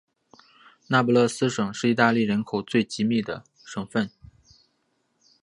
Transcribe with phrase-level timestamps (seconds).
[0.87, 4.09] 那不勒斯省是意大利人口最密集的省份。